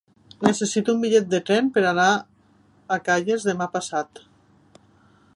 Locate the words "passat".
3.77-4.23